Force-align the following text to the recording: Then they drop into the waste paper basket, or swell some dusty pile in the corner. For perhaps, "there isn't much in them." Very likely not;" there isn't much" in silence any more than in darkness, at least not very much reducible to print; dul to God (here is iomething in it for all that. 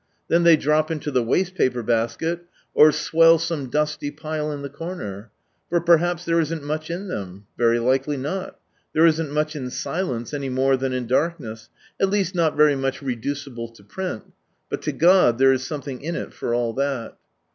Then 0.29 0.41
they 0.41 0.57
drop 0.57 0.89
into 0.89 1.11
the 1.11 1.21
waste 1.21 1.53
paper 1.53 1.83
basket, 1.83 2.45
or 2.73 2.91
swell 2.91 3.37
some 3.37 3.69
dusty 3.69 4.09
pile 4.09 4.51
in 4.51 4.63
the 4.63 4.67
corner. 4.69 5.29
For 5.69 5.79
perhaps, 5.79 6.25
"there 6.25 6.39
isn't 6.39 6.63
much 6.63 6.89
in 6.89 7.07
them." 7.07 7.45
Very 7.55 7.77
likely 7.77 8.17
not;" 8.17 8.59
there 8.93 9.05
isn't 9.05 9.29
much" 9.29 9.55
in 9.55 9.69
silence 9.69 10.33
any 10.33 10.49
more 10.49 10.75
than 10.75 10.91
in 10.91 11.05
darkness, 11.05 11.69
at 12.01 12.09
least 12.09 12.33
not 12.33 12.57
very 12.57 12.75
much 12.75 13.03
reducible 13.03 13.67
to 13.67 13.83
print; 13.83 14.23
dul 14.71 14.79
to 14.79 14.91
God 14.91 15.39
(here 15.39 15.51
is 15.53 15.61
iomething 15.69 16.01
in 16.01 16.15
it 16.15 16.33
for 16.33 16.51
all 16.55 16.73
that. 16.73 17.15